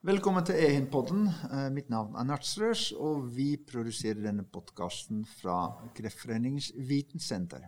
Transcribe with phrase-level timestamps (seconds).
[0.00, 1.26] Velkommen til Ehin-podden.
[1.28, 7.66] Eh, mitt navn er Nartsrøs, og vi produserer denne podkasten fra Kreftforeningens vitensenter.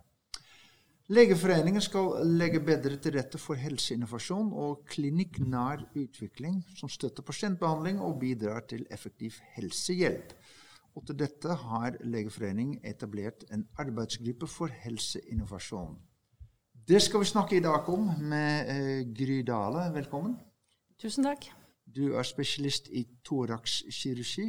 [1.13, 8.17] Legeforeningen skal legge bedre til rette for helseinnovasjon og klinikknær utvikling som støtter pasientbehandling og
[8.25, 10.33] bidrar til effektiv helsehjelp.
[10.97, 15.99] Og til dette har Legeforeningen etablert en arbeidsgruppe for helseinnovasjon.
[16.81, 19.91] Det skal vi snakke i dag om med eh, Gry Dale.
[19.93, 20.39] Velkommen.
[20.97, 21.53] Tusen takk.
[21.95, 24.47] Du er spesialist i thoraxkirurgi.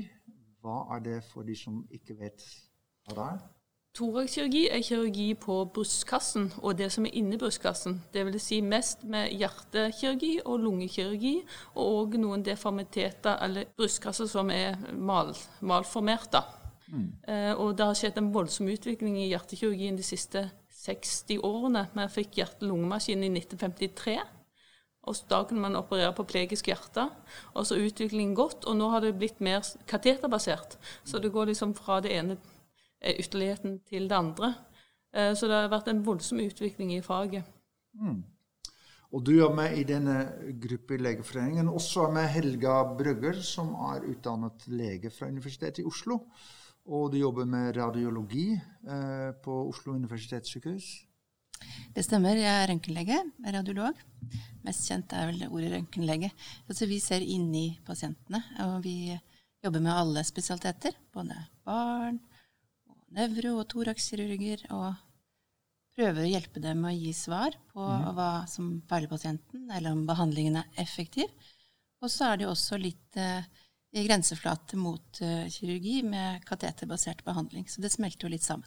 [0.64, 2.44] Hva er det for de som ikke vet
[3.04, 3.42] hva det er?
[3.94, 8.00] Thoraxkirurgi er kirurgi på brystkassen og det som er inni brystkassen.
[8.14, 8.42] Dvs.
[8.42, 11.34] Si mest med hjertekirurgi og lungekirurgi,
[11.76, 15.30] og òg noen deformiteter eller brystkasser som er mal,
[15.60, 16.42] malformerte.
[16.88, 17.06] Mm.
[17.28, 20.48] Eh, og det har skjedd en voldsom utvikling i hjertekirurgien de siste
[20.84, 21.86] 60 årene.
[21.94, 24.18] Vi fikk hjerte-lungemaskin i 1953.
[25.04, 27.08] Og da kunne man operere på plegisk hjerte.
[27.52, 30.78] Og så utviklingen gått, og nå har det blitt mer kateterbasert.
[31.04, 32.38] Så det går liksom fra det ene
[33.00, 34.54] eh, ytterligheten til det andre.
[35.12, 37.44] Eh, så det har vært en voldsom utvikling i faget.
[38.00, 38.22] Mm.
[39.14, 40.16] Og du er med i denne
[40.58, 41.68] gruppa i Legeforeningen.
[41.70, 46.24] Også med Helga Brøgger, som er utdannet lege fra Universitetet i Oslo.
[46.84, 51.03] Og du jobber med radiologi eh, på Oslo universitetssykehus.
[51.94, 52.38] Det stemmer.
[52.38, 53.20] Jeg er røntgenlege,
[53.54, 53.98] radiolog.
[54.64, 56.30] Mest kjent er vel ordet røntgenlege.
[56.68, 59.14] Altså, vi ser inni pasientene, og vi
[59.64, 60.96] jobber med alle spesialiteter.
[61.14, 62.20] Både barn,
[62.90, 64.66] og nevro- og thoraxkirurger.
[64.74, 64.94] Og
[65.94, 68.08] prøver å hjelpe dem med å gi svar på mm.
[68.16, 71.30] hva som feiler pasienten, eller om behandlingen er effektiv.
[72.02, 73.46] Og så er det jo også litt eh,
[73.94, 77.68] i grenseflate mot uh, kirurgi med kateterbasert behandling.
[77.70, 78.66] Så det smelter jo litt sammen.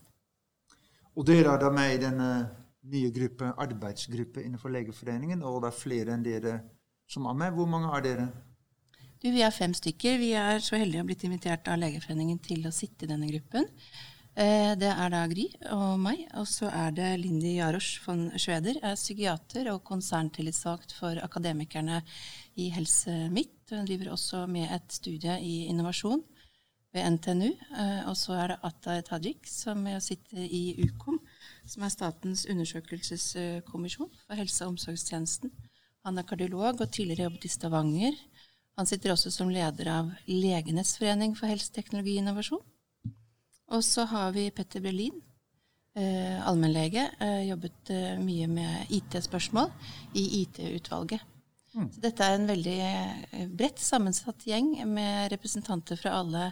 [1.17, 2.29] Og dere er da med i denne
[2.91, 6.59] nye gruppe, arbeidsgruppe innenfor Legeforeningen, og det er flere enn dere
[7.09, 7.55] som er med.
[7.55, 8.27] Hvor mange er dere?
[9.17, 10.19] Du, vi er fem stykker.
[10.21, 13.29] Vi er så heldige å ha blitt invitert av Legeforeningen til å sitte i denne
[13.31, 13.65] gruppen.
[14.37, 18.77] Eh, det er da Gry og meg, og så er det Lindy Jarosch von Schweder,
[18.85, 22.03] er psykiater og konserntillitsvalgt for Akademikerne
[22.61, 23.55] i Helse Midt.
[23.71, 26.21] Hun driver også med et studie i innovasjon
[26.93, 27.49] ved NTNU.
[27.49, 31.17] Eh, og så er det Atta Tajik, som sitter i Ukom,
[31.67, 35.51] som er Statens undersøkelseskommisjon for helse- og omsorgstjenesten.
[36.07, 38.17] Han er kardiolog og tidligere jobbet i Stavanger.
[38.77, 42.65] Han sitter også som leder av Legenes forening for helseteknologi og innovasjon.
[43.75, 45.17] Og så har vi Petter Berlin,
[45.97, 47.09] eh, allmennlege.
[47.19, 49.71] Eh, jobbet eh, mye med IT-spørsmål
[50.15, 51.25] i IT-utvalget.
[51.73, 51.91] Mm.
[51.91, 56.51] Så dette er en veldig eh, bredt sammensatt gjeng med representanter fra alle,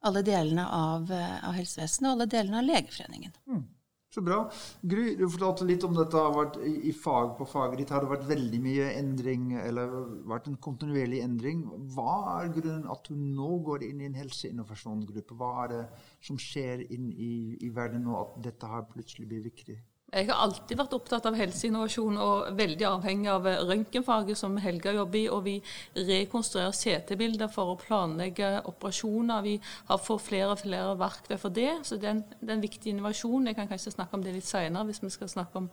[0.00, 3.36] alle delene av, av helsevesenet og alle delene av Legeforeningen.
[3.50, 3.66] Mm.
[4.12, 4.42] Så bra.
[4.84, 7.92] Gry, du fortalte litt om dette har vært i fag på faget ditt.
[7.94, 9.94] Har det vært veldig mye endring, eller
[10.28, 11.62] vært en kontinuerlig endring?
[11.94, 15.38] Hva er grunnen at du nå går inn i en helseinnovasjonsgruppe?
[15.40, 15.80] Hva er det
[16.28, 17.32] som skjer inn i,
[17.64, 19.78] i verden nå at dette har plutselig blitt viktig?
[20.12, 25.18] Jeg har alltid vært opptatt av helseinnovasjon og veldig avhengig av røntgenfaget som Helga jobber
[25.22, 25.22] i.
[25.32, 25.54] Og vi
[25.96, 29.40] rekonstruerer CT-bilder for å planlegge operasjoner.
[29.46, 29.54] Vi
[29.88, 31.70] har fått flere og flere verktøy for det.
[31.88, 33.48] Så det er en, det er en viktig innovasjon.
[33.48, 35.70] Jeg kan kanskje snakke om det litt senere, hvis vi skal snakke om,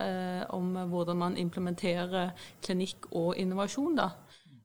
[0.00, 2.32] eh, om hvordan man implementerer
[2.64, 4.00] klinikk og innovasjon.
[4.00, 4.08] da.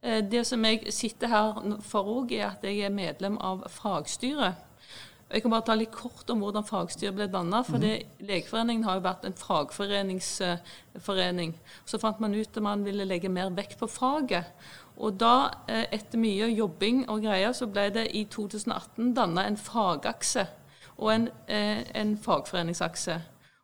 [0.02, 4.64] Eh, det som jeg sitter her for òg, er at jeg er medlem av fagstyret.
[5.28, 7.60] Jeg kan bare ta litt kort om hvordan fagstyret ble danna.
[7.68, 8.24] For mm.
[8.30, 11.52] Legeforeningen har jo vært en fagforeningsforening.
[11.86, 14.46] Så fant man ut at man ville legge mer vekt på faget.
[14.98, 19.60] Og da, eh, etter mye jobbing og greier, så ble det i 2018 danna en
[19.60, 20.48] fagakse
[20.98, 23.22] og en, eh, en fagforeningsakse.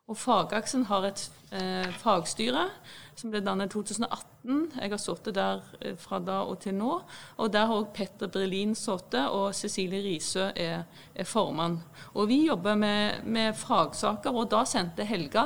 [0.07, 2.69] Og fagaksen har et eh, fagstyre
[3.16, 4.33] som ble dannet i 2018.
[4.44, 6.98] Jeg har sittet der eh, fra da og til nå.
[7.40, 10.84] Og der har òg Petter Brelin sittet, og Cecilie Risø er,
[11.16, 11.78] er, formann.
[12.14, 15.46] Og vi jobber med, med, fagsaker, og da sendte Helga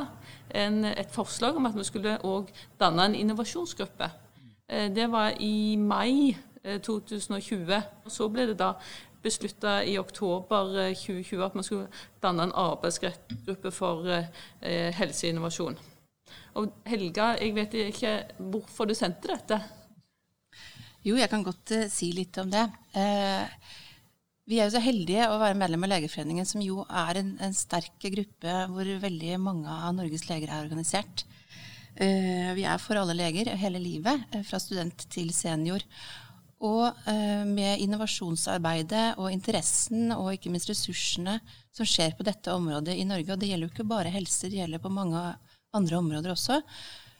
[0.49, 2.49] en, et forslag om at vi skulle òg
[2.79, 4.09] danne en innovasjonsgruppe.
[4.67, 6.33] Eh, det var i mai
[6.65, 7.69] 2020.
[7.73, 8.71] Eh, og så ble det da
[9.21, 11.87] beslutta i oktober 2020 at man skulle
[12.23, 14.09] danne en arbeidsgruppe for
[14.61, 15.77] helseinnovasjon.
[16.57, 18.13] Og Helga, jeg vet ikke
[18.51, 19.59] hvorfor du sendte dette?
[21.07, 22.65] Jo, jeg kan godt uh, si litt om det.
[22.97, 23.45] Uh,
[24.47, 27.55] vi er jo så heldige å være medlem av Legeforeningen, som jo er en, en
[27.55, 31.25] sterk gruppe hvor veldig mange av Norges leger er organisert.
[31.97, 35.85] Uh, vi er for alle leger hele livet, fra student til senior.
[36.57, 36.89] Og
[37.45, 41.35] med innovasjonsarbeidet og interessen og ikke minst ressursene
[41.69, 44.57] som skjer på dette området i Norge, og det gjelder jo ikke bare helse, det
[44.63, 45.21] gjelder på mange
[45.75, 46.61] andre områder også,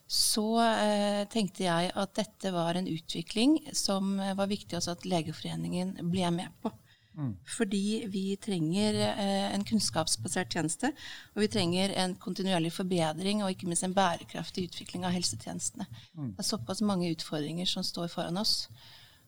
[0.08, 5.08] så eh, tenkte jeg at dette var en utvikling som eh, var viktig også at
[5.08, 6.72] Legeforeningen ble med på.
[7.18, 7.34] Mm.
[7.50, 10.94] Fordi vi trenger eh, en kunnskapsbasert tjeneste,
[11.36, 15.90] og vi trenger en kontinuerlig forbedring og ikke minst en bærekraftig utvikling av helsetjenestene.
[16.14, 16.36] Mm.
[16.38, 18.68] Det er såpass mange utfordringer som står foran oss.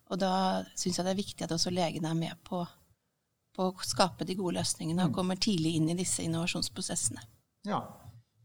[0.10, 0.34] Og da
[0.80, 2.62] syns jeg det er viktig at også legene er med på,
[3.58, 5.18] på å skape de gode løsningene og mm.
[5.18, 7.26] kommer tidlig inn i disse innovasjonsprosessene.
[7.68, 7.84] Ja,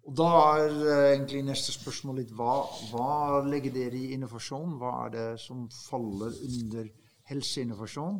[0.04, 0.30] og da
[0.60, 2.58] er uh, egentlig neste spørsmål litt hva,
[2.90, 4.76] hva, legger dere i innovasjon?
[4.80, 6.90] Hva er det som faller under
[7.30, 8.18] helseinnovasjon?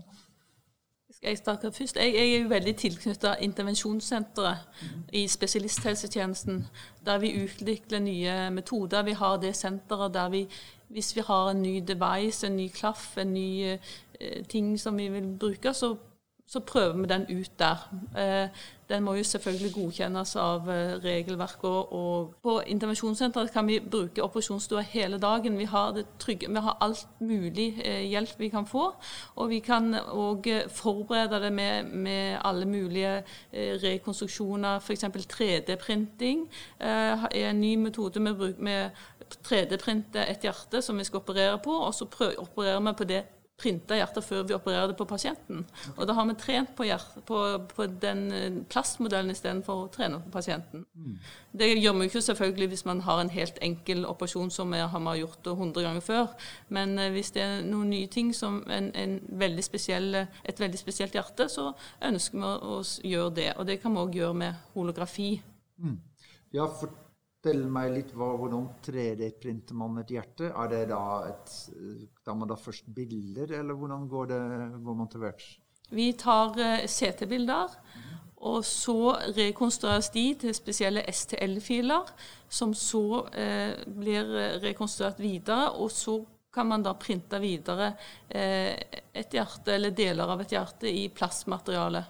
[1.15, 1.97] Skal jeg starte først?
[2.01, 5.03] Jeg, jeg er jo veldig tilknyttet intervensjonssenteret mm.
[5.13, 6.65] i spesialisthelsetjenesten,
[7.07, 9.05] der vi utvikler nye metoder.
[9.05, 10.43] Vi har det senteret der vi,
[10.89, 15.09] hvis vi har en ny device, en ny klaff, en ny eh, ting som vi
[15.13, 15.95] vil bruke, så
[16.47, 17.91] så prøver vi den ut der.
[18.19, 18.49] Eh,
[18.89, 21.93] den må jo selvfølgelig godkjennes av eh, regelverket.
[21.97, 25.57] Og på intervensjonssenteret kan vi bruke operasjonsstua hele dagen.
[25.59, 28.91] Vi har, trygge, vi har, alt mulig eh, hjelp vi kan få.
[29.37, 35.05] Og vi kan òg forberede det med, med, alle mulige rekonstruksjoner, f.eks.
[35.05, 36.45] 3D-printing
[36.81, 38.91] er en ny metode vi bruker med
[39.49, 42.05] 3D-printe et hjerte som vi skal operere på, og så
[42.39, 43.23] opererer vi på det
[43.61, 45.63] printa hjertet før vi opererer det på pasienten.
[45.95, 47.39] Og da har vi trent på, hjerte, på,
[47.71, 50.83] på den eh, plastmodellen istedenfor å trene på pasienten.
[50.95, 51.21] Mm.
[51.55, 55.21] Det gjør vi ikke selvfølgelig hvis man har en helt enkel operasjon som vi har
[55.21, 56.35] gjort det 100 ganger før.
[56.75, 60.83] Men eh, hvis det er noen nye ting som en, en veldig spesiell, et veldig
[60.83, 61.71] spesielt hjerte, så
[62.03, 62.83] ønsker vi å
[63.15, 63.49] gjøre det.
[63.55, 65.31] Og det kan vi òg gjøre med holografi.
[65.79, 66.01] Mm.
[66.55, 66.91] Ja, for
[67.45, 70.47] Fortell meg litt hva, hvordan 3D-printer man et hjerte.
[70.49, 71.51] Er det da et
[72.25, 74.39] Da man da først bilder, eller hvordan går, det,
[74.81, 75.51] går man til verks?
[75.93, 77.75] Vi tar eh, CT-bilder,
[78.49, 78.97] og så
[79.37, 82.15] rekonstrueres de til spesielle STL-filer,
[82.49, 84.33] som så eh, blir
[84.65, 86.17] rekonstruert videre, og så
[86.49, 87.93] kan man da printe videre
[88.25, 88.73] eh,
[89.13, 92.07] et hjerte eller deler av et hjerte i plastmateriale.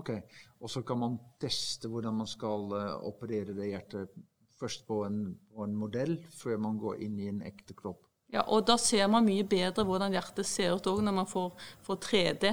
[0.00, 0.16] Ok,
[0.64, 2.70] Og så kan man teste hvordan man skal
[3.04, 4.22] operere det hjertet
[4.62, 5.20] først på en,
[5.52, 8.06] på en, modell før man går inn i en ekte kropp.
[8.32, 11.50] Ja, og Da ser man mye bedre hvordan hjertet ser ut òg når man får,
[11.84, 12.52] får, 3D.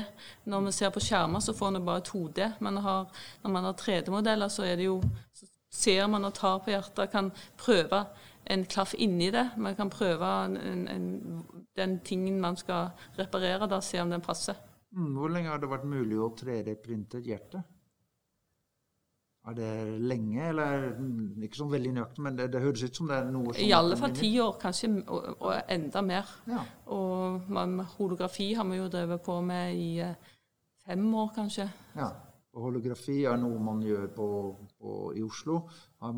[0.51, 2.49] Når vi ser på skjermer, så får man bare 2D.
[2.59, 3.07] Men har,
[3.45, 4.67] når man har 3D-modeller, så
[5.31, 8.03] så ser man og tar på hjertet, kan prøve
[8.49, 9.49] en klaff inni det.
[9.57, 11.43] Man kan prøve en, en,
[11.77, 14.57] den tingen man skal reparere, da se om den passer.
[14.91, 17.63] Mm, hvor lenge har det vært mulig å 3D-printe et hjerte?
[19.49, 20.83] Er det lenge, eller
[21.41, 23.71] ikke sånn veldig nøyaktig, men det, det, høres ut som det er noe som I
[23.73, 26.33] alle fall ti år, kanskje, og, og enda mer.
[26.51, 26.59] Ja.
[26.93, 30.35] Og man, holografi har vi jo drevet på med i eh,
[30.85, 31.65] fem år, kanskje.
[31.97, 32.11] Ja.
[32.57, 34.27] Og holografi er noe man gjør på,
[34.77, 35.63] på, i Oslo.
[36.03, 36.15] Har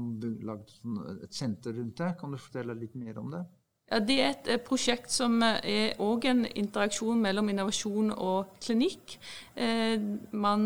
[0.47, 2.13] lagd sånn, et senter rundt det.
[2.19, 3.43] Kan du fortelle litt mer om det?
[3.91, 8.53] Ja, Det er et eh, prosjekt som eh, er òg en interaksjon mellom innovasjon og
[8.63, 9.17] klinikk.
[9.59, 9.99] Eh,
[10.31, 10.63] man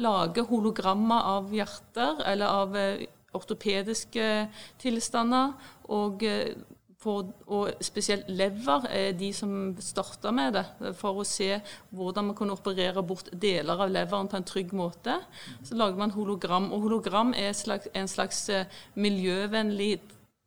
[0.00, 2.78] lager hologrammer av hjerter eller av
[3.36, 4.28] ortopediske
[4.80, 5.52] tilstander.
[5.92, 6.24] Og,
[7.04, 10.64] og spesielt lever er de som starta med det,
[10.96, 11.58] for å se
[11.92, 15.18] hvordan man kunne operere bort deler av leveren på en trygg måte.
[15.60, 16.70] Så lager man hologram.
[16.72, 18.46] Og hologram er en slags
[18.96, 19.98] miljøvennlig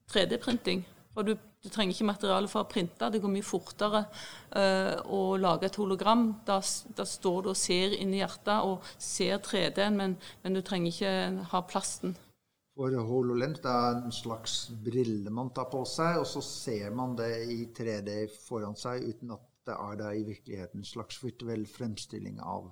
[0.09, 0.81] 3D-printing.
[1.13, 3.09] Og du du trenger ikke materiale for å printe.
[3.11, 6.29] Det går mye fortere uh, å lage et hologram.
[6.45, 6.59] Da,
[6.95, 10.93] da, står du og ser inn i hjertet og ser 3D-en, men, men, du trenger
[10.93, 11.13] ikke
[11.51, 12.15] ha plasten.
[12.77, 17.17] For HoloLens det er en slags brille man tar på seg, og så ser man
[17.17, 21.65] det i 3D foran seg uten at det er der i virkeligheten en slags virtuell
[21.67, 22.69] fremstilling av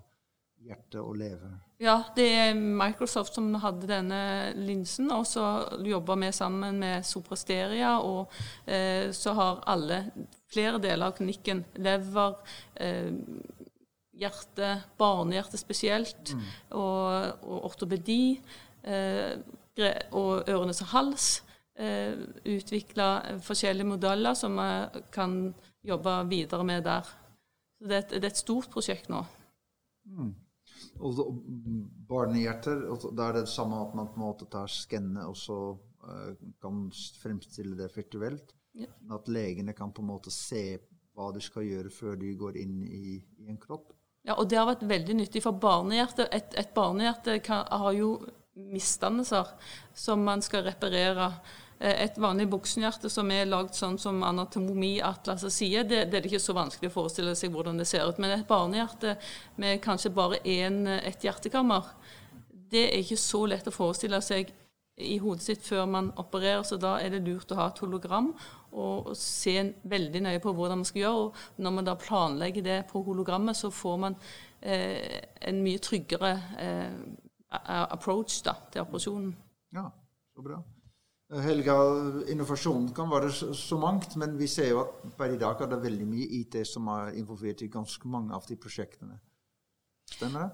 [0.65, 1.51] hjerte og leve.
[1.81, 4.19] Ja, det er Microsoft som hadde denne
[4.55, 5.43] linsen, og så
[5.83, 7.97] jobber vi sammen med Soprasteria.
[7.99, 8.31] Og
[8.65, 10.05] eh, så har alle,
[10.51, 12.37] flere deler av klinikken, lever,
[12.79, 13.11] eh,
[14.15, 16.45] hjerte, barnehjerte spesielt, mm.
[16.79, 18.39] og, og, ortopedi,
[18.87, 19.35] eh,
[20.15, 21.27] og ørenes og hals.
[21.75, 22.15] Eh,
[22.55, 23.09] Utvikla
[23.43, 25.53] forskjellige modeller som vi kan
[25.83, 27.03] jobbe videre med der.
[27.75, 29.25] Så det er et, det er et stort prosjekt nå.
[30.05, 30.31] Mm.
[30.99, 31.41] Og
[32.09, 35.57] barnehjerter, da er det det samme at man på en måte tar skannet og så
[35.75, 36.31] uh,
[36.63, 36.85] kan
[37.21, 38.55] fremstille det virtuelt.
[38.75, 38.91] Ja.
[39.15, 40.77] At legene kan på en måte se
[41.15, 43.93] hva de skal gjøre før de går inn i, i en kropp.
[44.25, 46.27] Ja, og det har vært veldig nyttig for barnehjertet.
[46.33, 48.17] Et, et barnehjerte kan, har jo
[48.55, 49.51] misdannelser
[49.93, 51.29] som man skal reparere.
[51.79, 56.31] Eh, et vanlig buksenhjerte som er lagd sånn som Anatomiatlaset sier, det, det, er det
[56.31, 58.19] ikke så vanskelig å forestille seg hvordan det ser ut.
[58.21, 59.17] Men et barnehjerte
[59.61, 61.91] med kanskje bare én, et hjertekammer,
[62.71, 64.53] det er ikke så lett å forestille seg
[64.95, 68.29] i hodet sitt før man opererer, så da er det lurt å ha et hologram
[68.71, 71.25] og, og se veldig nøye på hvordan man skal gjøre.
[71.25, 74.15] Og når man da planlegger det på hologrammet, så får man
[74.61, 75.19] eh,
[75.51, 76.31] en mye tryggere
[76.63, 76.95] eh,
[77.89, 79.35] approach da, til operasjonen.
[79.75, 79.89] Ja,
[80.31, 80.63] så bra.
[81.33, 81.75] Eh, Helga,
[82.29, 85.81] innovasjon kan være så mangt, men vi ser jo at per i dag er det
[85.87, 89.17] veldig mye IT som er involvert i ganske mange av de prosjektene.
[90.11, 90.51] Stemmer det?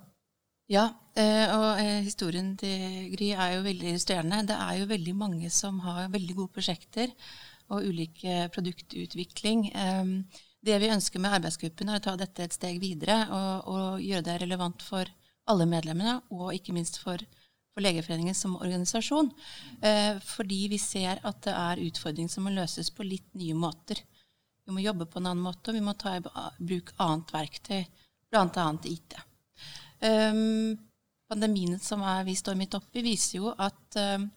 [0.71, 0.85] Ja,
[1.19, 4.45] eh, og eh, historien til Gry er jo veldig illustrerende.
[4.47, 7.11] Det er jo veldig mange som har veldig gode prosjekter
[7.71, 9.65] og ulike produktutvikling.
[9.75, 10.15] Ehm,
[10.63, 14.27] det vi ønsker med arbeidsgruppen, er å ta dette et steg videre og, og gjøre
[14.27, 15.11] det relevant for
[15.51, 17.19] alle medlemmene, og ikke minst for,
[17.73, 19.31] for Legeforeningen som organisasjon.
[19.81, 24.01] Eh, fordi vi ser at det er utfordringer som må løses på litt nye måter.
[24.65, 27.85] Vi må jobbe på en annen måte, og vi må ta i bruk annet verktøy,
[28.31, 28.67] bl.a.
[28.87, 29.15] IT.
[30.01, 30.75] Um,
[31.29, 34.27] pandemien som vi står midt oppi, viser jo at um,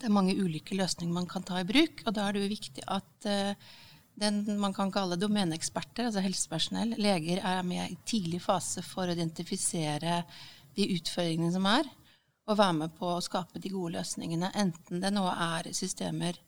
[0.00, 2.02] det er mange ulike løsninger man kan ta i bruk.
[2.06, 3.30] Og da er det jo viktig at
[4.20, 9.16] den man kan kalle domeneeksperter, altså helsepersonell, leger, er med i tidlig fase for å
[9.16, 10.22] identifisere
[10.76, 11.88] de utfordringene som er,
[12.48, 14.52] og være med på å skape de gode løsningene.
[14.58, 16.38] Enten det nå er systemer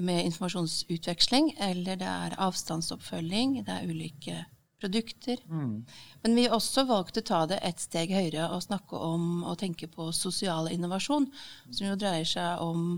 [0.00, 4.38] med informasjonsutveksling, eller det er avstandsoppfølging, det er ulike
[4.80, 5.40] produkter.
[5.48, 5.84] Mm.
[6.22, 9.58] Men vi har også valgt å ta det et steg høyere og snakke om og
[9.60, 11.28] tenke på sosial innovasjon,
[11.68, 12.94] som jo dreier seg om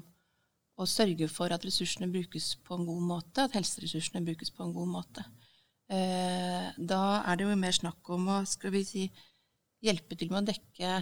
[0.81, 4.75] å sørge for at ressursene brukes på en god måte, at helseressursene brukes på en
[4.77, 5.25] god måte.
[5.93, 9.09] Eh, da er det jo mer snakk om å skal vi si,
[9.83, 10.95] hjelpe til med å dekke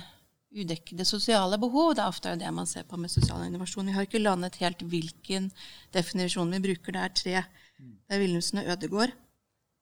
[0.50, 1.94] udekkede sosiale behov.
[1.94, 3.86] Det er ofte det man ser på med sosial innovasjon.
[3.86, 5.50] Vi har ikke landet helt hvilken
[5.94, 6.96] definisjon vi bruker.
[6.96, 7.42] Det er tre.
[7.80, 9.14] Det er Wilhelmsen og Ødegård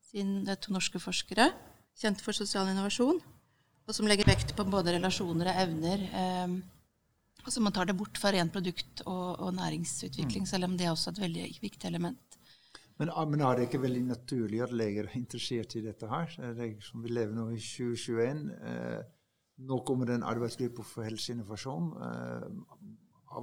[0.08, 1.50] siden det er to norske forskere,
[1.98, 3.20] kjent for sosial innovasjon,
[3.88, 6.06] og som legger vekt på både relasjoner og evner.
[6.20, 6.54] Eh,
[7.44, 10.50] altså man tar det bort fra ren produkt- og, og næringsutvikling, mm.
[10.50, 12.24] selv om det er også et veldig viktig element.
[12.98, 16.32] Men, ah, men, er det ikke veldig naturlig at leger er interessert i dette her?
[16.58, 18.40] Det som vi lever nå i 2021.
[18.58, 19.04] Eh,
[19.58, 21.92] nå kommer det en arbeidsgruppe for helseinnovasjon.
[22.06, 22.82] Eh,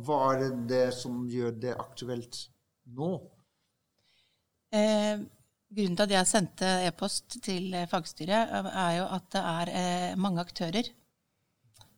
[0.05, 2.45] hva er det, det som gjør det aktuelt
[2.95, 3.09] nå?
[4.75, 5.25] Eh,
[5.75, 10.13] Grunnen til at jeg sendte e-post til eh, fagstyret, er jo at det er eh,
[10.21, 10.87] mange aktører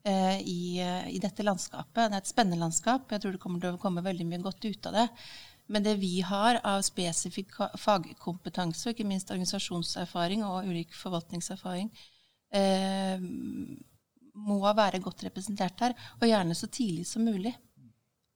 [0.08, 0.80] eh, i,
[1.12, 2.08] i, dette landskapet.
[2.08, 3.12] Det er et spennende landskap.
[3.12, 5.06] Jeg tror det kommer til å komme veldig mye godt ut av det.
[5.68, 11.92] Men det vi har av spesifikk fagkompetanse, og ikke minst organisasjonserfaring og ulik forvaltningserfaring,
[12.56, 13.20] eh,
[14.38, 17.56] må være godt representert her, og gjerne så tidlig som mulig.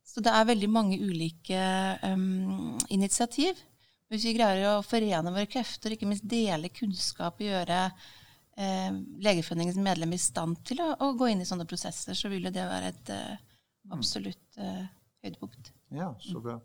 [0.06, 1.60] Så det er veldig mange ulike
[2.04, 3.60] um, initiativ
[4.12, 7.78] hvis vi greier å forene våre krefter, ikke minst dele kunnskap og gjøre
[8.60, 8.90] eh,
[9.24, 12.66] Legeforeningens medlem i stand til å, å, gå inn i sånne prosesser, så vil det
[12.68, 13.38] være et eh,
[13.96, 14.84] absolutt eh,
[15.24, 15.72] høydepunkt.
[15.96, 16.58] Ja, så bra.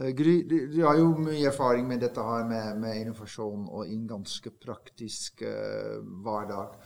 [0.00, 4.08] Uh, Gry, du, har jo mye erfaring med dette her med, med innovasjon og en
[4.08, 6.80] ganske praktisk uh, hverdag.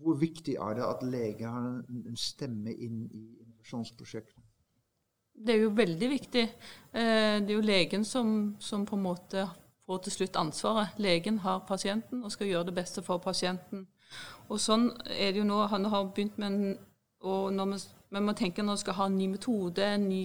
[0.00, 4.44] Hvor viktig er det at leger har en, stemme inn i innovasjonsprosjektet?
[5.40, 6.42] det er jo veldig viktig.
[6.92, 9.46] Eh, det er jo legen som, som, på en måte
[9.86, 10.98] får til slutt ansvaret.
[11.00, 13.86] Legen har pasienten og skal gjøre det beste for pasienten.
[14.50, 15.62] Og sånn er det jo nå.
[15.72, 16.78] Han har begynt med en
[17.20, 17.78] og når vi,
[18.16, 20.22] men man tenker når man skal ha en ny metode, en ny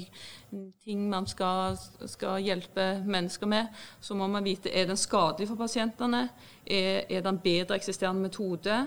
[0.85, 1.75] ting man skal,
[2.07, 3.67] skal, hjelpe mennesker med,
[3.99, 6.29] så må man vite er den skadelig for pasientene.
[6.63, 8.77] Er, er det en bedre eksisterende metode?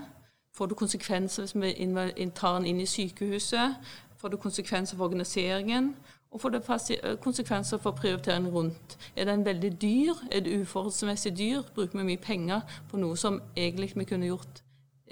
[0.58, 3.76] Får det konsekvenser hvis vi tar den inn i sykehuset?
[4.18, 5.92] Får det konsekvenser for organiseringen?
[6.30, 6.62] Og får det
[7.02, 8.98] eh, konsekvenser for prioritering rundt.
[9.16, 10.14] Er den veldig dyr?
[10.32, 11.62] Er det uforholdsmessig dyr?
[11.74, 12.60] Bruker vi mye penger
[12.90, 14.64] på noe som egentlig vi kunne gjort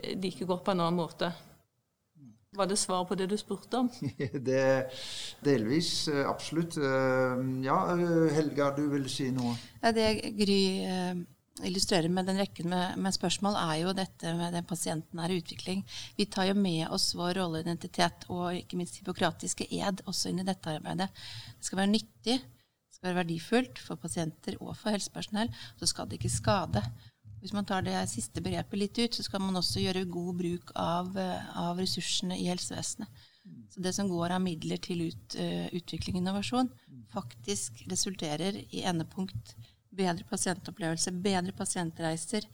[0.02, 1.30] eh, like godt på en annen måte?
[2.56, 3.90] Var det svar på det du spurte om?
[4.50, 4.90] det
[5.44, 6.76] Delvis, eh, absolutt.
[7.62, 7.78] Ja,
[8.34, 9.54] Helga, du vil si noe?
[9.82, 10.60] Ja, det Gry
[11.64, 15.84] illustrerer med den rekken med, med, spørsmål, er jo dette med den pasienten i utvikling.
[16.18, 20.48] Vi tar jo med oss vår rolleidentitet og ikke minst hippokratiske ed også inn i
[20.48, 21.08] dette arbeidet.
[21.56, 25.52] Det skal være nyttig, det skal være verdifullt for pasienter og for helsepersonell.
[25.80, 26.82] Så skal det ikke skade.
[27.40, 30.72] Hvis man tar det siste begrepet litt ut, så skal man også gjøre god bruk
[30.80, 33.24] av, av ressursene i helsevesenet.
[33.70, 36.70] Så det som går av midler til ut, uh, utvikling og innovasjon,
[37.12, 39.54] faktisk resulterer i endepunkt
[39.96, 42.48] bedre pasientopplevelse, bedre pasientreiser,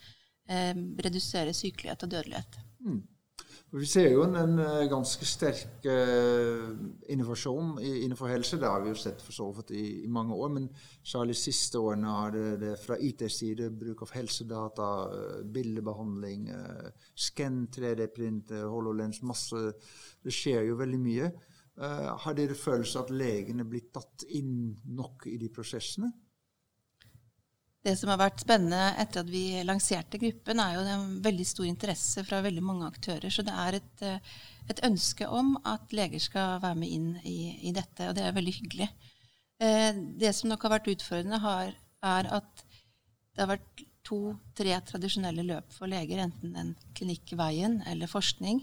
[0.49, 2.61] eh, redusere sykelighet og dødelighet.
[2.87, 3.03] Mm.
[3.73, 6.75] Vi ser jo en, en eh, ganske sterk uh,
[7.09, 8.59] innovasjon innenfor helse.
[8.61, 10.51] Det har vi jo sett for så vidt i, i, mange år.
[10.53, 10.67] Men
[11.01, 17.09] særlig de siste årene har det, det fra IT-side bruk av helsedata, uh, bildebehandling, uh,
[17.17, 19.65] skann, 3D-print, HoloLens Masse
[20.23, 21.33] Det skjer jo veldig mye.
[21.81, 26.11] Eh, har dere følelse at legene blir tatt inn nok i de prosessene?
[27.83, 31.67] Det som har vært spennende etter at vi lanserte gruppen, er jo en veldig stor
[31.67, 33.27] interesse fra veldig mange aktører.
[33.33, 34.35] Så det er et, eh,
[34.71, 38.37] et ønske om at leger skal være med inn i, i dette, og det er
[38.37, 38.89] veldig hyggelig.
[39.59, 42.63] Eh, det som nok har vært utfordrende, har, er at
[43.35, 48.63] det har vært to-tre tradisjonelle løp for leger, enten en klinikkveien eller forskning.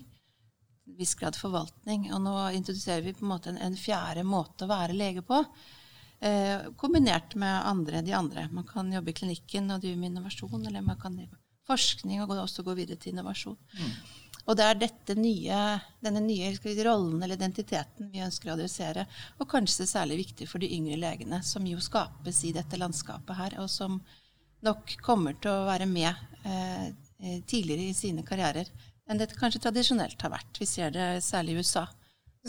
[1.00, 2.08] Viss grad forvaltning.
[2.16, 5.44] Og nå introduserer vi på en måte en, en fjerde måte å være lege på.
[6.20, 8.48] Eh, kombinert med andre, de andre.
[8.52, 11.38] Man kan jobbe i klinikken og drive med innovasjon, eller man kan drive
[11.70, 13.58] forskning og også gå videre til innovasjon.
[13.78, 13.94] Mm.
[14.50, 15.58] Og det er dette nye,
[16.02, 16.50] denne nye
[16.88, 19.06] rollen eller identiteten vi ønsker å adressere.
[19.38, 23.60] Og kanskje særlig viktig for de yngre legene, som jo skapes i dette landskapet her,
[23.62, 24.00] og som
[24.66, 26.10] nok kommer til å være med
[26.44, 26.90] eh,
[27.48, 28.68] tidligere i sine karrierer
[29.10, 30.60] enn det kanskje tradisjonelt har vært.
[30.60, 31.88] Vi ser det særlig i USA.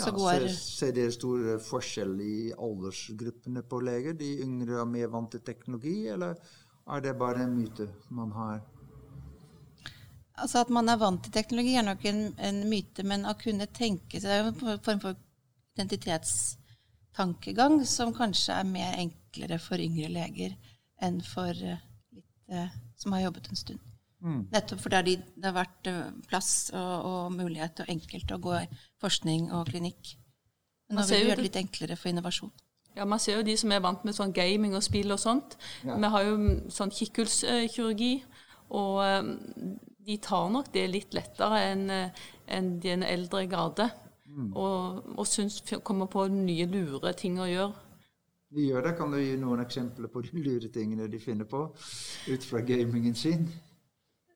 [0.00, 4.14] Ja, går, ser, dere stor forskjell i aldersgruppene på leger?
[4.18, 6.34] De yngre er mer vant til teknologi, eller
[6.90, 8.58] er det bare en myte man har?
[10.40, 13.66] Altså At man er vant til teknologi, er nok en, en myte, men å kunne
[13.76, 15.14] tenke seg det er en form for
[15.76, 20.56] identitetstankegang som kanskje er mer enklere for yngre leger
[21.04, 21.78] enn for eh,
[22.12, 22.68] litt, eh,
[23.00, 23.89] som har jobbet en stund.
[24.20, 24.40] Mm.
[24.52, 28.66] Nettopp fordi det har vært eh, plass og, og, mulighet og enkelt å gå i
[29.00, 30.16] forskning og klinikk.
[30.90, 32.52] Men nå vil vi gjøre det litt enklere for innovasjon.
[32.98, 35.56] Ja, Man ser jo de som er vant med sånn gaming og spill og sånt.
[35.86, 35.96] Ja.
[35.96, 36.34] Vi har jo
[36.74, 38.12] sånn kikkhullskirurgi,
[38.76, 39.30] og eh,
[40.10, 43.88] de tar nok det litt lettere enn eh, en den eldre garde.
[44.30, 44.50] Mm.
[44.58, 47.86] Og, og syns kommer på nye, lure ting å gjøre.
[48.50, 48.96] De gjør det.
[48.98, 53.14] Kan du gi noen eksempler på de lure tingene de finner på ut fra gamingen
[53.14, 53.46] sin?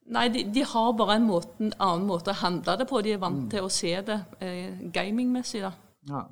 [0.05, 3.01] Nei, de, de, har bare en, måte, en, annen måte å handle det på.
[3.05, 3.51] De er vant mm.
[3.55, 5.71] til å se det eh, gamingmessig, da.
[6.11, 6.25] Ja.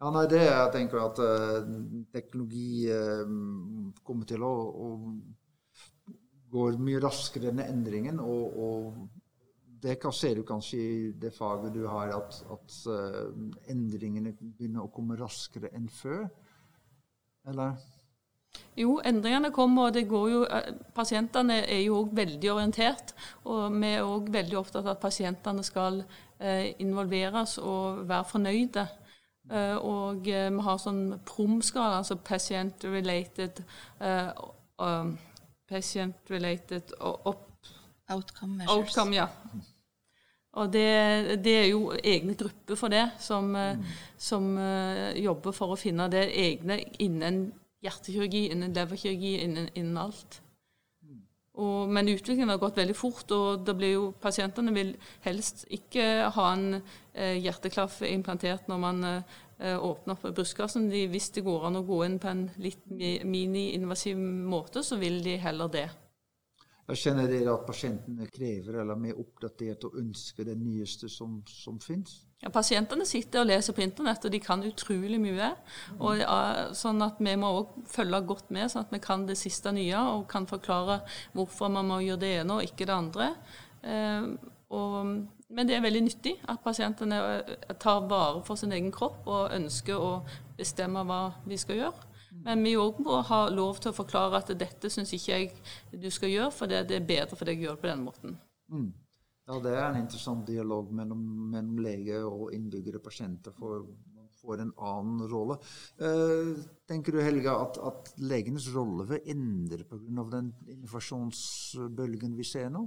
[0.00, 0.10] ja.
[0.16, 1.68] nei, det jeg tenker at eh,
[2.14, 3.22] teknologi eh,
[4.02, 4.52] kommer til å,
[4.88, 4.88] å
[6.50, 8.18] gå mye raskere enn endringen.
[8.24, 9.08] Og, og
[9.82, 13.28] det kan, ser du kanskje i det faget du har, at, at uh,
[13.70, 16.26] endringene begynner å komme raskere enn før.
[17.48, 17.78] Eller?
[18.78, 23.14] Jo, endringene kommer, og det går jo eh, Pasientene er jo òg veldig orientert.
[23.50, 26.02] Og vi er òg veldig opptatt av at pasientene skal
[26.38, 28.86] eh, involveres og være fornøyde.
[29.50, 33.62] Eh, og vi har sånn PROM-skala, altså Patient Related
[33.98, 35.16] um,
[35.68, 37.48] Patient Related op,
[38.12, 38.76] Outcome measures.
[38.76, 39.26] Outcome, ja.
[40.58, 40.86] Og det,
[41.44, 43.82] det, er jo egne grupper for det, som, mm.
[44.18, 44.46] som
[45.18, 47.42] jobber for å finne det egne innen
[47.84, 50.40] hjertekirurgi, innen leverkirurgi, innen, innen alt.
[51.58, 54.92] Og, men utviklingen har gått veldig fort, og jo, pasientene vil
[55.24, 60.86] helst ikke ha en eh, hjerteklaff implantert når man eh, åpner opp brystkassen.
[60.92, 65.18] De, hvis det går an å gå inn på en litt mini-invasiv måte, så vil
[65.24, 65.88] de heller det.
[66.88, 71.34] Jeg kjenner dere at pasientene krever eller er mer oppdatert og ønsker det nyeste som,
[71.44, 72.22] som finnes?
[72.40, 75.50] Ja, pasientene sitter og leser på internett, og de kan utrolig mye.
[75.98, 76.22] Og,
[76.78, 80.00] sånn at Vi må òg følge godt med, sånn at vi kan det siste nye
[80.14, 81.02] og kan forklare
[81.36, 83.28] hvorfor man må gjøre det ene og ikke det andre.
[83.82, 84.32] Eh,
[84.72, 85.12] og,
[85.48, 89.52] men det er veldig nyttig at pasientene eh, tar vare for sin egen kropp og
[89.58, 90.12] ønsker å
[90.56, 92.07] bestemme hva de skal gjøre.
[92.44, 96.08] Men vi òg må ha lov til å forklare at dette syns ikke jeg du
[96.14, 98.36] skal gjøre, for det, er bedre for deg å gjøre det på den måten.
[98.72, 98.88] Mm.
[99.48, 101.24] Ja, det er en interessant dialog mellom,
[101.54, 105.56] mellom lege og innbyggere, pasienter, for man får en annen rolle.
[106.04, 106.50] Eh,
[106.88, 110.26] tenker du, Helga, at, at legenes rolle vil endre pga.
[110.34, 112.84] den innovasjonsbølgen vi ser nå?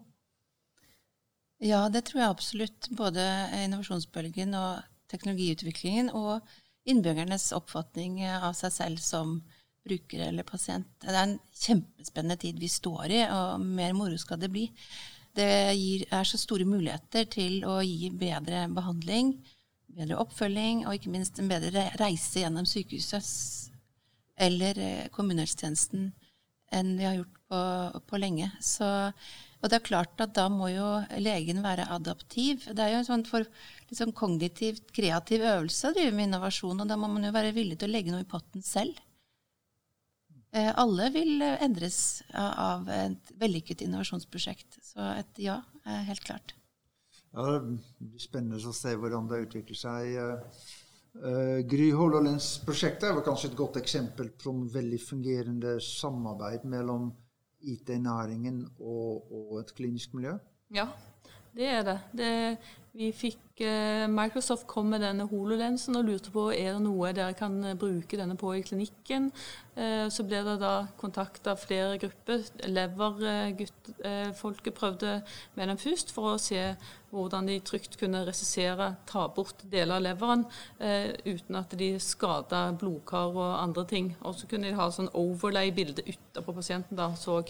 [1.65, 2.89] Ja, det tror jeg absolutt.
[2.97, 3.25] Både
[3.63, 6.45] innovasjonsbølgen og teknologiutviklingen og
[6.89, 9.39] innbyggernes oppfatning av seg selv som
[9.85, 10.87] bruker eller pasient.
[11.01, 14.67] Det er en kjempespennende tid vi står i, og mer moro skal det bli.
[15.37, 19.33] Det gir, er så store muligheter til å gi bedre behandling,
[19.91, 23.71] bedre oppfølging og ikke minst en bedre reise gjennom sykehuset
[24.41, 26.11] eller eh, kommunehelsetjenesten
[26.71, 27.61] enn vi har gjort på,
[28.07, 28.47] på lenge.
[28.63, 28.87] Så,
[29.61, 30.87] og det er klart at da må jo
[31.21, 32.65] legen være adaptiv.
[32.65, 33.45] Det er jo en sånn for,
[33.91, 37.77] liksom kognitivt kreativ øvelse å drive med innovasjon, og da må man jo være villig
[37.79, 38.97] til å legge noe i potten selv.
[40.51, 44.81] Eh, alle vil endres av et vellykket innovasjonsprosjekt.
[44.83, 46.55] Så et ja helt klart.
[47.31, 47.61] Ja, Det
[47.99, 50.17] blir spennende å se hvordan det utvikler seg.
[51.11, 57.09] Uh, Gry Hololens prosjekt er kanskje et godt eksempel på en veldig fungerende samarbeid mellom
[57.63, 60.37] IT-næringen og, og, et klinisk miljø?
[60.73, 60.87] Ja,
[61.55, 61.99] det er det.
[62.17, 62.57] det
[62.91, 67.31] vi fikk eh, Microsoft kom med denne hololensen og lurte på er det noe dere
[67.39, 69.29] kan eh, bruke denne på i klinikken.
[69.79, 72.43] Eh, så ble det da kontakta flere grupper.
[72.67, 75.21] Leverfolket prøvde
[75.55, 76.75] med den først for å se
[77.11, 80.45] hvordan de trygt kunne resissere, ta bort deler av leveren
[80.79, 84.11] uten at de skada blodkar og andre ting.
[84.25, 86.97] Og så kunne de ha sånn overlay-bilde utapå pasienten.
[86.97, 87.41] da, så.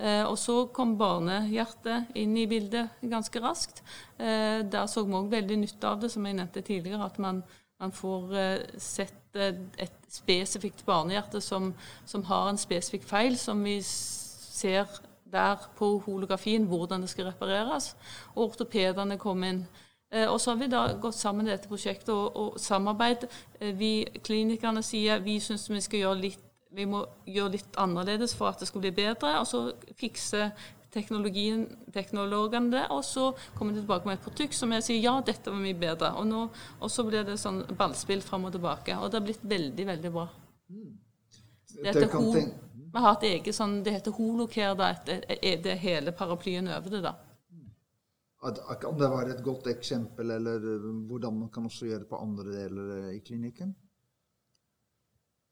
[0.00, 3.82] Og så kom barnehjertet inn i bildet ganske raskt.
[4.18, 7.06] Der så vi òg veldig nytte av det, som jeg nevnte tidligere.
[7.10, 7.42] At man,
[7.80, 11.72] man får eh, sett eh, et spesifikt barnehjerte som,
[12.04, 14.88] som, har en spesifikk feil, som vi ser
[15.30, 17.94] der på holografien hvordan det skal repareres.
[18.34, 19.64] Og ortopedene kom inn.
[20.10, 23.28] Eh, og så har vi da gått sammen i dette prosjektet og, og samarbeid.
[23.78, 23.92] Vi
[24.26, 28.60] klinikerne sier vi syns vi skal gjøre litt vi må gjøre litt annerledes for at
[28.62, 29.32] det skal bli bedre.
[29.40, 29.62] Og så
[29.98, 30.50] fikse
[30.94, 31.64] teknologien,
[31.94, 35.52] teknologene det, og så kommer de tilbake med et produkt som jeg sier ja, dette
[35.52, 36.12] var mye bedre.
[36.18, 36.46] Og, nå,
[36.78, 38.98] og så blir det sånn ballspill fram og tilbake.
[38.98, 40.26] Og det har blitt veldig, veldig bra.
[40.70, 40.90] Mm.
[41.76, 42.34] Det heter ho
[42.92, 47.02] vi har et eget sånn, det heter Holocare, da, det er hele paraplyen over det.
[47.04, 47.14] da.
[48.80, 50.58] Kan det være et godt eksempel, eller
[51.06, 53.74] hvordan man kan også gjøre det på andre deler i klinikken?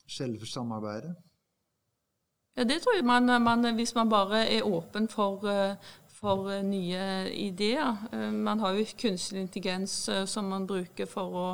[0.09, 1.15] Selve samarbeidet?
[2.57, 5.77] Ja, det tror jeg man, man Hvis man bare er åpen for, eh,
[6.19, 7.97] for eh, nye ideer.
[8.13, 9.95] Eh, man har jo kunstig intelligens
[10.31, 11.49] som man bruker for å,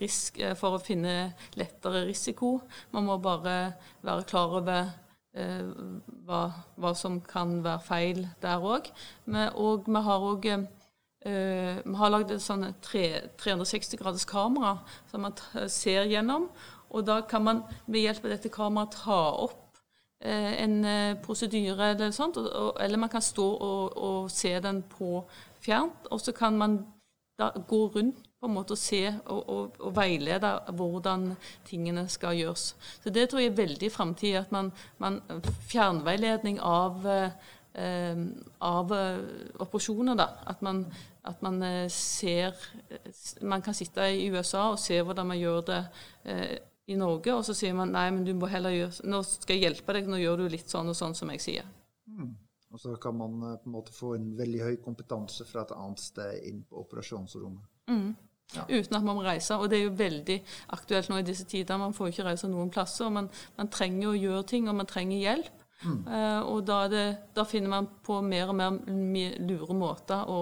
[0.00, 2.58] risk, for å finne lettere risiko.
[2.94, 4.94] Man må bare være klar over
[5.36, 6.40] hva,
[6.80, 8.88] hva som kan være feil der òg.
[9.60, 10.48] Og vi har òg
[11.26, 14.78] vi har lagd et sånn 360 graders kamera
[15.10, 15.36] som man
[15.68, 16.48] ser gjennom.
[16.88, 19.65] Og da kan man ved hjelp av dette kameraet ta opp Eh,
[20.24, 22.38] en eh, prosedyre eller sånt,
[22.80, 25.24] eller man kan stå og, og, se den på
[25.60, 26.08] fjernt.
[26.10, 26.78] Og så kan man
[27.38, 31.34] da gå rundt på en måte og se og, og, og veilede hvordan
[31.68, 32.76] tingene skal gjøres.
[33.02, 33.90] Så det tror jeg er veldig
[34.24, 34.34] i
[35.68, 37.06] Fjernveiledning av,
[37.74, 38.16] eh,
[38.60, 38.92] av
[39.60, 40.30] operasjoner, da.
[40.46, 40.86] At man,
[41.24, 42.54] at man ser
[43.42, 45.84] Man kan sitte i USA og se hvordan man gjør det
[46.86, 49.64] i Norge, og så sier man nei, men du må heller gjøre Nå skal jeg
[49.66, 51.70] hjelpe deg, nå gjør du litt sånn og sånn som jeg sier.
[52.06, 52.30] Mm.
[52.74, 55.74] Og så kan man eh, på en måte få en veldig høy kompetanse fra et
[55.74, 57.66] annet sted inn på operasjonsrommet.
[57.90, 58.14] Mm.
[58.54, 58.62] Ja.
[58.68, 59.56] Uten at man må reise.
[59.58, 60.36] Og det er jo veldig
[60.76, 61.80] aktuelt nå i disse tider.
[61.80, 63.10] Man får ikke reise noen plasser.
[63.10, 65.64] Man, man trenger å gjøre ting, og man trenger hjelp.
[65.82, 65.98] Mm.
[66.06, 67.04] Uh, og da, det,
[67.36, 68.78] da, finner man på mer og mer
[69.44, 70.38] lure måter å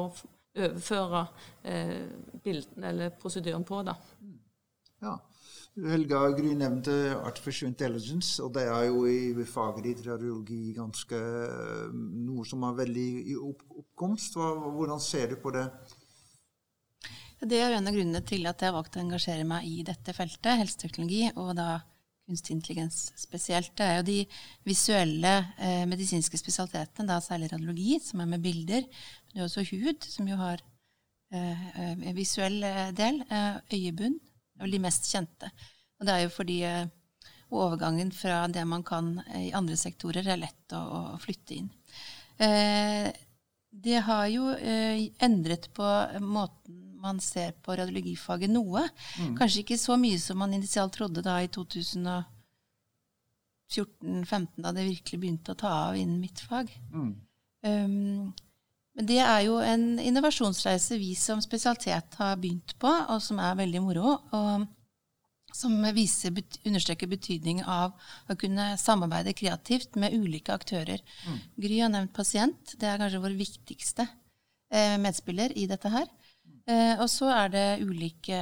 [0.55, 1.25] overføre
[1.67, 2.05] uh,
[2.45, 3.81] bilden eller prosedyren på.
[3.87, 3.97] da.
[4.21, 4.37] Mm.
[5.05, 5.14] Ja.
[5.75, 11.19] Helga Gry nevnte artificial intelligence, og det er jo i faget ditt radiologi ganske
[11.93, 14.38] noe som er veldig i oppkomst.
[14.38, 15.64] Hvordan ser du på det?
[17.45, 20.14] Det er en av grunnene til at jeg har valgt å engasjere meg i dette
[20.17, 21.83] feltet, helseteknologi, og da
[22.25, 23.73] kunstig intelligens spesielt.
[23.77, 24.21] Det er jo de
[24.64, 28.87] visuelle eh, medisinske spesialitetene, da særlig radiologi, som er med bilder.
[28.87, 30.62] Men det er også hud, som jo har
[31.35, 33.21] eh, eh, visuell eh, del.
[33.27, 34.17] Eh, øyebunn
[34.61, 35.51] vel de mest kjente.
[35.99, 36.87] Og det er jo fordi eh,
[37.55, 40.83] overgangen fra det man kan i andre sektorer, er lett å,
[41.14, 41.71] å flytte inn.
[42.43, 43.11] Eh,
[43.75, 45.87] det har jo eh, endret på
[46.23, 48.88] måten man ser på radiologifaget noe.
[49.21, 49.37] Mm.
[49.37, 52.25] Kanskje ikke så mye som man initialt trodde da i 2014-2015,
[54.64, 56.67] da det virkelig begynte å ta av innen mitt fag.
[56.95, 57.12] Mm.
[57.64, 58.33] Um,
[58.95, 63.59] men det er jo en innovasjonsreise vi som spesialitet har begynt på, og som er
[63.59, 64.19] veldig moro.
[64.31, 64.67] og
[65.55, 66.35] som viser,
[66.67, 67.93] understreker betydning av
[68.27, 71.03] å kunne samarbeide kreativt med ulike aktører.
[71.29, 71.37] Mm.
[71.63, 72.75] Gry har nevnt pasient.
[72.81, 74.09] Det er kanskje vår viktigste
[74.75, 76.09] eh, medspiller i dette her.
[76.67, 78.41] Eh, og så er det ulike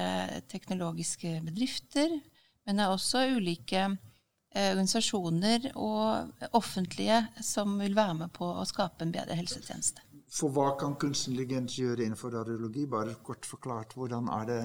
[0.49, 2.17] teknologiske bedrifter,
[2.65, 8.65] men det er også ulike eh, organisasjoner og offentlige som vil være med på å
[8.69, 10.01] skape en bedre helsetjeneste.
[10.33, 12.87] For hva kan kunstig intelligens gjøre innenfor radiologi?
[12.89, 14.63] Bare kort forklart, hvordan er det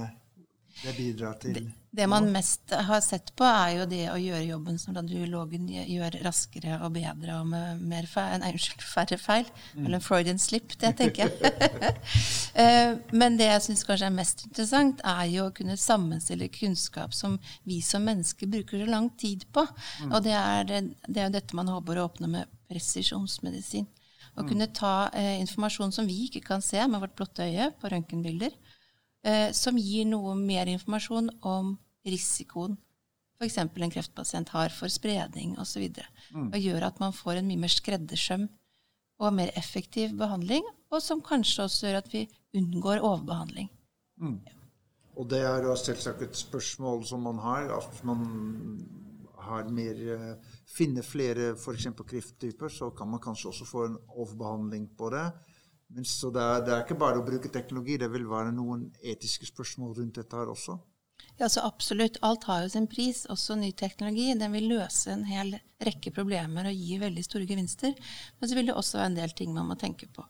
[0.77, 4.43] det bidrar til det, det, man mest har sett på, er jo det å gjøre
[4.45, 9.49] jobben som radiologen gjør raskere og bedre og med feil, nei, unnskyld, færre feil.
[9.73, 9.88] Mm.
[9.88, 11.34] Eller Freudian slip, det tenker jeg.
[12.58, 17.13] Eh, men det jeg syns kanskje er mest interessant, er jo å kunne sammenstille kunnskap
[17.13, 17.36] som
[17.69, 19.62] vi som mennesker bruker så lang tid på.
[20.01, 20.15] Mm.
[20.15, 23.86] Og det er, det, det er jo dette man håper å åpne med presisjonsmedisin.
[24.38, 24.50] Å mm.
[24.50, 28.54] kunne ta eh, informasjon som vi ikke kan se med vårt blotte øye på røntgenbilder,
[29.26, 31.73] eh, som gir noe mer informasjon om
[32.08, 32.78] risikoen
[33.38, 33.58] f.eks.
[33.58, 35.84] en kreftpasient har for spredning osv.
[35.86, 36.50] Og, så mm.
[36.50, 38.47] og gjør at man får en mye mer skreddersøm
[39.21, 43.69] og mer effektiv behandling, og som kanskje også gjør at vi unngår overbehandling.
[44.21, 44.38] Mm.
[45.17, 47.71] Og det er da selvsagt et spørsmål som man har.
[47.78, 48.21] at man
[49.47, 50.36] har mer, eh,
[50.67, 51.88] finner flere f.eks.
[52.08, 55.25] krefttyper, så kan man kanskje også få en overbehandling på det.
[55.88, 58.89] Men så det er, det er, ikke bare å bruke teknologi, det vil være noen
[58.99, 60.75] etiske spørsmål rundt dette her også.
[61.38, 62.17] Ja, så absolutt.
[62.25, 64.32] Alt har jo sin pris, også ny teknologi.
[64.38, 65.53] Den vil løse en hel
[65.86, 67.93] rekke problemer og gi veldig store gevinster.
[68.39, 70.25] Men så vil det også være en del ting man må tenke på.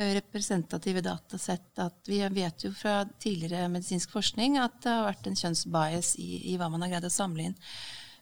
[0.00, 1.70] Eh, representative datasett.
[1.84, 6.30] At vi vet jo fra tidligere medisinsk forskning at det har vært en kjønnsbias i,
[6.54, 7.58] i hva man har greid å samle inn.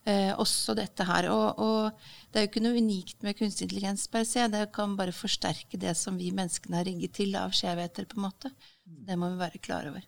[0.07, 1.29] Eh, også dette her.
[1.33, 4.47] Og, og, det er jo ikke noe unikt med kunstig intelligens per se.
[4.53, 8.29] Det kan bare forsterke det som vi menneskene har rigget til av skjevheter, på en
[8.29, 8.53] måte.
[8.85, 10.05] Det må vi være klar over.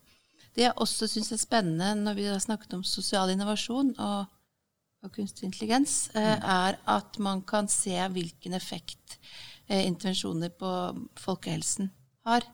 [0.55, 4.33] Det jeg også syns er spennende når vi har snakket om sosial innovasjon og,
[5.05, 6.49] og kunstig intelligens, eh, mm.
[6.57, 9.19] er at man kan se hvilken effekt
[9.69, 10.73] eh, intervensjoner på
[11.21, 11.93] folkehelsen
[12.29, 12.47] har.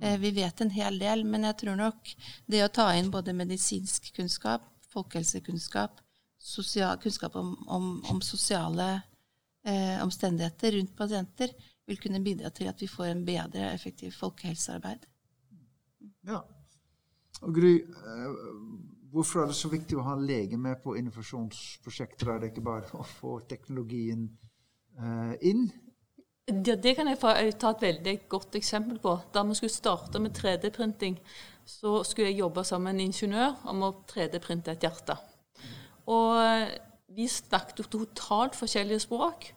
[0.00, 2.14] Eh, vi vet en hel del, men jeg tror nok
[2.50, 6.00] det å ta inn både medisinsk kunnskap, folkehelsekunnskap,
[6.40, 8.88] sosial, kunnskap om, om, om sosiale
[9.66, 11.52] eh, omstendigheter rundt pasienter,
[11.86, 15.04] vil kunne bidra til at vi får en bedre, effektiv folkehelsearbeid.
[16.28, 16.40] Ja.
[17.40, 18.40] Og Gry, eh,
[19.12, 22.32] hvorfor er det så viktig å ha en lege med på innovasjonsprosjekter?
[22.32, 24.28] Er det ikke bare å få teknologien
[24.98, 25.68] eh, inn?
[26.50, 29.14] Ja, det kan jeg ta et veldig godt eksempel på.
[29.32, 31.20] Da vi skulle starte med 3D-printing,
[31.64, 35.16] så skulle jeg jobbe sammen med en ingeniør om å 3D-printe et hjerte.
[36.06, 36.70] Og
[37.16, 39.50] vi snakket jo totalt forskjellige språk.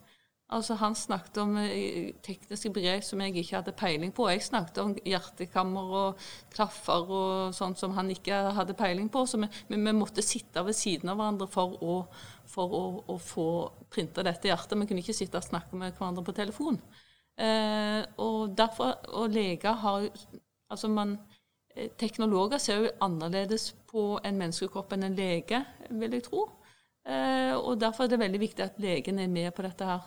[0.54, 4.28] Altså Han snakket om eh, tekniske begrep som jeg ikke hadde peiling på.
[4.30, 9.26] Jeg snakket om hjertekammer og klaffer og sånt som han ikke hadde peiling på.
[9.26, 11.98] Så vi, vi måtte sitte ved siden av hverandre for å,
[12.50, 13.48] for å, å få
[13.94, 14.78] printa dette hjertet.
[14.78, 16.82] Vi kunne ikke sitte og snakke med hverandre på telefon.
[17.34, 20.10] Eh, og derfor, og leger har
[20.74, 21.33] Altså man eh,
[21.98, 26.44] Teknologer ser jo annerledes på en menneskekropp enn en lege, vil jeg tro.
[27.04, 30.04] Eh, og derfor er det veldig viktig at legen er med på dette her.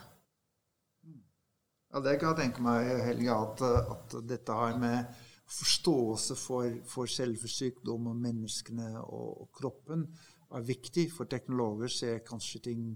[1.93, 3.63] Ja, Det kan jeg tenke meg, Helge, at,
[3.97, 5.05] at dette har med
[5.47, 10.07] forståelse for, for selve sykdom og menneskene og, og, kroppen
[10.55, 11.11] er viktig.
[11.13, 12.89] For teknologer ser kanskje ting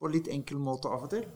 [0.00, 1.26] på litt enkel måte av og til.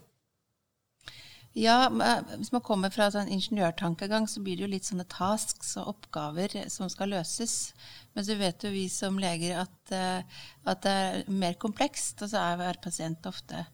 [1.58, 1.88] Ja,
[2.36, 6.54] hvis man kommer fra en ingeniørtankegang, så blir det jo litt sånne tasks og oppgaver
[6.70, 7.72] som skal løses.
[8.14, 12.30] Men så vet jo vi som leger at, eh, at det er mer komplekst, og
[12.30, 13.64] så er hver pasient ofte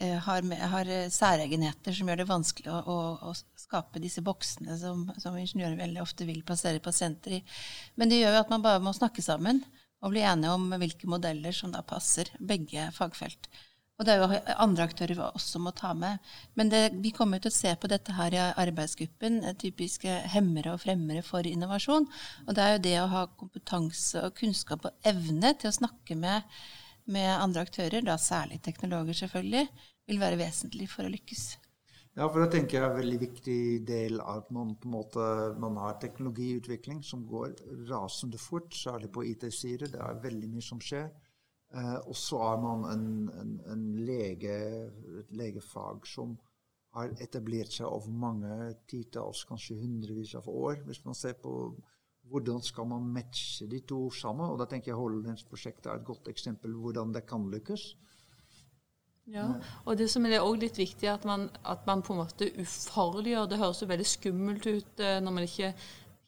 [0.00, 2.96] Eh, har, har, eh, særegenheter som gjør det vanskelig å, å,
[3.30, 7.40] å skape disse boksene som, som, ingeniører veldig ofte vil plassere pasienter i.
[7.96, 9.62] Men det gjør jo at man bare må snakke sammen
[10.04, 13.48] og bli enige om hvilke modeller som da passer begge fagfelt.
[13.96, 16.20] Og det er jo andre aktører vi også må ta med.
[16.54, 20.74] Men det, vi kommer til å se på dette her i arbeidsgruppen, eh, typiske hemmere
[20.74, 22.08] og fremmere for innovasjon.
[22.46, 26.18] Og det er jo det å ha kompetanse og kunnskap og evne til å snakke
[26.18, 26.44] med
[27.06, 29.68] med andre aktører, da særlig teknologer selvfølgelig,
[30.06, 31.44] vil være vesentlig for å lykkes.
[32.16, 34.94] Ja, for det tenker jeg er en veldig viktig del av at man på en
[34.94, 35.24] måte
[35.60, 37.52] man har teknologiutvikling som går
[37.90, 39.90] rasende fort, særlig på IT-sider.
[39.92, 41.10] Det er veldig mye som skjer.
[41.74, 43.06] Eh, og så har man en,
[43.40, 44.56] en, en lege,
[45.20, 46.36] et legefag som
[46.96, 50.80] har etablert seg over mange titalls, kanskje hundrevis av år.
[50.86, 51.52] Hvis man ser på
[52.30, 54.48] hvordan skal man matche de to sammen?
[54.48, 57.92] Og da tenker jeg HoloLens-prosjektet er et godt eksempel hvordan det kan lykkes.
[59.26, 59.46] Ja,
[59.84, 63.48] og det som er også litt viktig, at man, at man på en måte ufarliggjør
[63.50, 65.72] Det høres jo veldig skummelt ut eh, når man ikke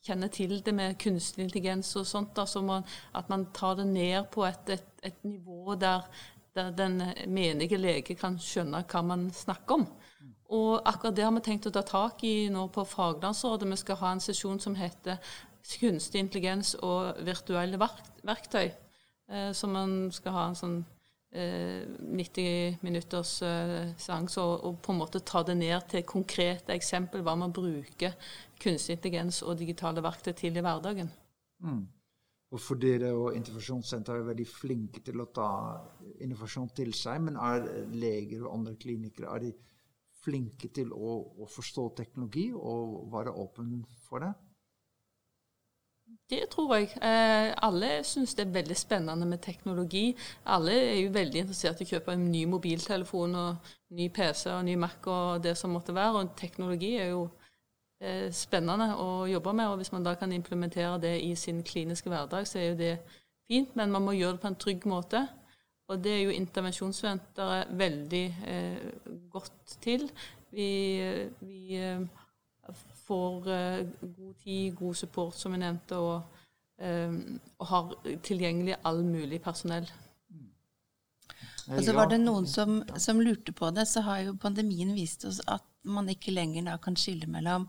[0.09, 2.35] kjenner til det med kunstig intelligens og sånt.
[2.37, 6.09] Da, man, at man tar det ned på et, et, et nivå der,
[6.57, 9.87] der, den menige lege kan skjønne hva man snakker om.
[10.49, 13.69] Og akkurat det har vi tenkt å ta tak i nå på Faglandsrådet.
[13.69, 15.21] Vi skal ha en sesjon som heter
[15.69, 17.81] kunstig intelligens og virtuelle
[18.25, 18.71] verktøy.
[19.29, 20.98] Eh, så man skal ha en sånn eh,
[21.31, 27.35] 90 minutters eh, seanse og, på en måte ta det ned til konkrete eksempel hva
[27.37, 28.17] man bruker
[28.59, 31.11] kunstig intelligens og digitale verktøy til i hverdagen.
[31.61, 31.85] Mm.
[32.49, 35.49] Og for dere og Intervensjonssenteret er veldig flinke til å ta
[36.25, 39.53] innovasjon til seg, men er leger og andre klinikere er de
[40.25, 44.33] flinke til å, å forstå teknologi og være åpen for det?
[46.31, 46.91] Det tror jeg.
[47.01, 50.17] Eh, alle syns det er veldig spennende med teknologi.
[50.45, 54.67] Alle er jo veldig interessert i å kjøpe en ny mobiltelefon og ny PC og
[54.67, 56.21] ny Mac og det som måtte være.
[56.21, 57.23] Og teknologi er jo
[58.03, 59.73] eh, spennende å jobbe med.
[59.73, 62.95] Og hvis man da kan implementere det i sin kliniske hverdag, så er jo det
[63.49, 63.73] fint.
[63.77, 65.25] Men man må gjøre det på en trygg måte.
[65.89, 68.89] Og det er jo intervensjonssenteret veldig eh,
[69.33, 70.11] godt til.
[70.53, 70.69] Vi,
[71.41, 71.81] vi
[73.09, 76.45] får god tid, god support, som jeg nevnte, og,
[76.79, 77.95] og har
[78.27, 79.89] tilgjengelig all mulig personell.
[81.69, 85.27] Og så var det noen som, som, lurte på det, så har jo pandemien vist
[85.29, 87.67] oss at man ikke lenger da kan skille mellom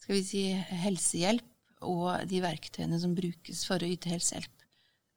[0.00, 0.42] skal vi si,
[0.84, 4.66] helsehjelp og de verktøyene som brukes for å yte helsehjelp.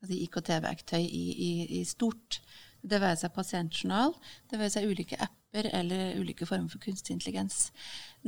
[0.01, 2.39] Altså IKT-verktøy i, i, i, stort.
[2.81, 4.15] Det være seg pasientjournal,
[4.51, 7.71] det være seg ulike apper eller ulike former for kunstig intelligens.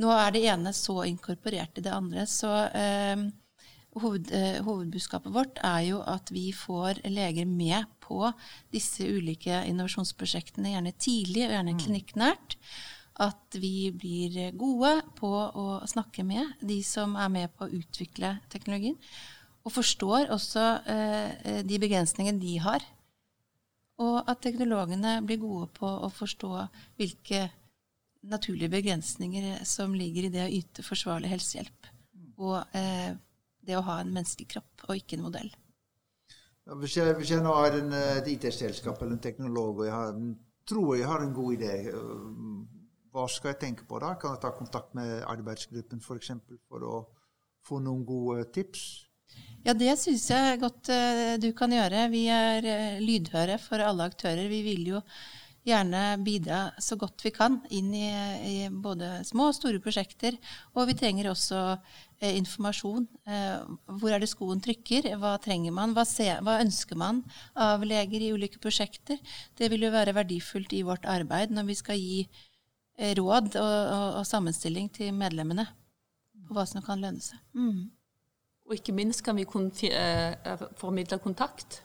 [0.00, 3.26] Nå er det ene så inkorporert i det andre, så eh,
[4.02, 8.24] hoved, eh, hovedbudskapet vårt er jo at vi får leger med på
[8.72, 11.84] disse ulike innovasjonsprosjektene, gjerne tidlig og gjerne mm.
[11.84, 12.58] klinikknært.
[13.22, 18.38] At vi blir gode på å snakke med de som er med på å utvikle
[18.50, 18.96] teknologien.
[19.62, 22.82] Og forstår også eh, de begrensningene de har.
[24.00, 26.52] Og at teknologene blir gode på å forstå
[27.00, 27.44] hvilke
[28.22, 31.90] naturlige begrensninger som ligger i det å yte forsvarlig helsehjelp.
[32.42, 33.12] Og eh,
[33.62, 35.50] det å ha en menneskelig kropp, og ikke en modell.
[36.66, 39.86] Ja, hvis, jeg, hvis, jeg, nå har en, eh, et IT-selskap eller en teknolog og
[39.88, 40.20] jeg har,
[40.68, 44.14] tror jeg har en god idé, eh, hva skal jeg tenke på da?
[44.16, 46.32] Kan jeg ta kontakt med arbeidsgruppen f.eks.
[46.46, 47.00] For, for å
[47.66, 48.86] få noen gode tips?
[49.62, 52.08] Ja, det syns jeg godt uh, du kan gjøre.
[52.10, 54.50] Vi er uh, lydhøre for alle aktører.
[54.50, 55.02] Vi vil jo
[55.66, 58.08] gjerne bidra så godt vi kan inn i,
[58.50, 60.36] i både små og store prosjekter.
[60.74, 63.06] Og vi trenger også eh, informasjon.
[63.26, 65.12] Eh, hvor er det skoen trykker?
[65.22, 65.94] Hva trenger man?
[65.96, 67.22] Hva, se, hva, ønsker man
[67.54, 69.20] av leger i ulike prosjekter?
[69.58, 73.62] Det vil jo være verdifullt i vårt arbeid når vi skal gi eh, råd og,
[73.62, 75.68] og, og, sammenstilling til medlemmene
[76.42, 77.38] på hva som kan lønne seg.
[77.54, 77.86] Mm.
[78.66, 81.82] Og ikke minst kan vi eh, formidle kontakt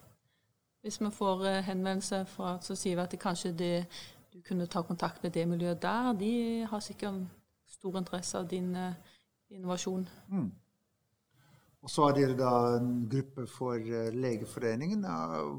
[0.88, 3.88] hvis vi får henvendelser henvendelse fra, så sier vi at kanskje det,
[4.32, 6.13] du kunne ta kontakt med det miljøet der.
[6.13, 7.26] De har sikkert
[7.68, 8.70] stor interesse av din
[9.50, 10.08] innovasjon.
[10.32, 10.52] Mm.
[11.82, 13.84] Og så har dere da en gruppe for
[14.16, 15.04] Legeforeningen.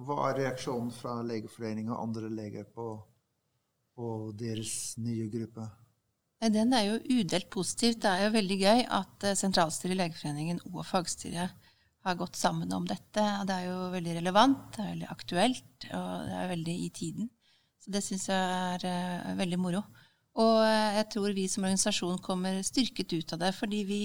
[0.06, 2.88] Hva er reaksjonen fra Legeforeningen og andre leger på,
[3.96, 5.68] på deres nye gruppe?
[6.38, 8.02] Den er jo udelt positivt.
[8.04, 11.56] Det er jo veldig gøy at sentralstyret i Legeforeningen og fagstyret
[12.06, 13.24] har gått sammen om dette.
[13.48, 17.30] Det er jo veldig relevant, det er veldig aktuelt, og det er veldig i tiden.
[17.82, 19.82] Så det syns jeg er uh, veldig moro.
[20.38, 24.02] Og uh, jeg tror vi som organisasjon kommer styrket ut av det, fordi vi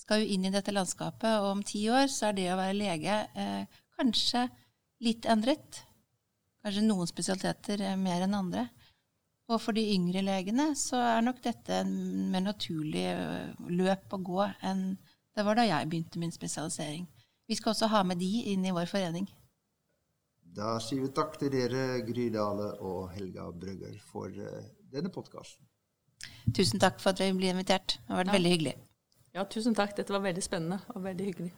[0.00, 2.76] skal jo inn i dette landskapet, og om ti år så er det å være
[2.78, 4.46] lege eh, kanskje
[5.04, 5.82] litt endret.
[6.64, 8.62] Kanskje noen spesialiteter mer enn andre.
[9.50, 11.94] Og for de yngre legene så er nok dette en
[12.30, 13.08] mer naturlig
[13.66, 14.92] løp å gå enn
[15.36, 17.06] det var da jeg begynte min spesialisering.
[17.48, 19.26] Vi skal også ha med de inn i vår forening.
[20.54, 25.66] Da sier vi takk til dere, Gry Dale og Helga Brøgger, for uh, denne podkasten.
[26.56, 27.96] Tusen takk for at dere ble invitert.
[28.02, 28.36] Det har vært ja.
[28.38, 28.76] veldig hyggelig.
[29.36, 29.94] Ja, tusen takk.
[29.96, 31.52] Dette var veldig spennende og veldig hyggelig.